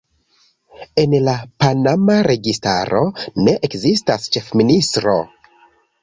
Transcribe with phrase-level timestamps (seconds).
[1.01, 3.01] En la panama registaro
[3.47, 5.13] ne ekzistas ĉefministro.